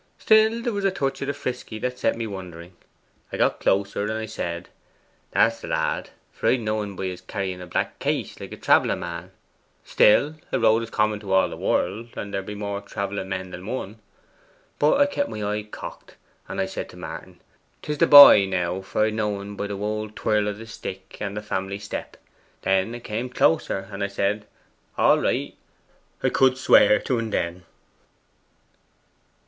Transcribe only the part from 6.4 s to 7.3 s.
I d' know en by his